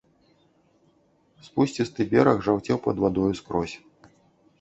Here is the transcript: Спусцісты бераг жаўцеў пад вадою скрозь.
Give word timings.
Спусцісты 1.47 2.01
бераг 2.13 2.37
жаўцеў 2.47 2.77
пад 2.87 2.95
вадою 3.05 3.29
скрозь. 3.41 3.75